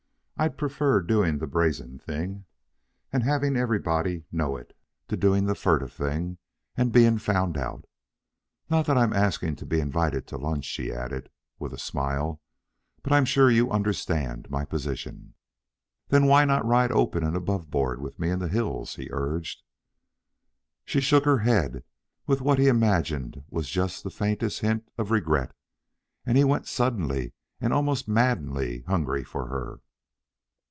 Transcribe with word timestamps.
I'd 0.37 0.57
prefer 0.57 1.03
doing 1.03 1.37
the 1.37 1.45
brazen 1.45 1.99
thing 1.99 2.45
and 3.13 3.21
having 3.21 3.55
everybody 3.55 4.23
know 4.31 4.57
it, 4.57 4.75
to 5.07 5.15
doing 5.15 5.45
the 5.45 5.53
furtive 5.53 5.93
thing 5.93 6.39
and 6.75 6.91
being 6.91 7.19
found 7.19 7.59
out. 7.59 7.85
Not 8.67 8.87
that 8.87 8.97
I'm 8.97 9.13
asking 9.13 9.57
to 9.57 9.67
be 9.67 9.79
invited 9.79 10.25
to 10.25 10.39
lunch," 10.39 10.65
she 10.65 10.91
added, 10.91 11.29
with 11.59 11.73
a 11.73 11.77
smile; 11.77 12.41
"but 13.03 13.13
I'm 13.13 13.23
sure 13.23 13.51
you 13.51 13.69
understand 13.69 14.49
my 14.49 14.65
position." 14.65 15.35
"Then 16.07 16.25
why 16.25 16.43
not 16.45 16.65
ride 16.65 16.91
open 16.91 17.23
and 17.23 17.37
aboveboard 17.37 17.99
with 18.01 18.17
me 18.17 18.31
in 18.31 18.39
the 18.39 18.47
hills?" 18.47 18.95
he 18.95 19.09
urged. 19.11 19.61
She 20.85 21.01
shook 21.01 21.23
her 21.23 21.37
head 21.37 21.83
with 22.25 22.41
what 22.41 22.57
he 22.57 22.67
imagined 22.67 23.43
was 23.51 23.69
just 23.69 24.03
the 24.03 24.09
faintest 24.09 24.61
hint 24.61 24.89
of 24.97 25.11
regret, 25.11 25.53
and 26.25 26.35
he 26.35 26.43
went 26.43 26.65
suddenly 26.67 27.33
and 27.59 27.71
almost 27.71 28.07
maddeningly 28.07 28.81
hungry 28.87 29.23
for 29.23 29.45
her. 29.45 29.81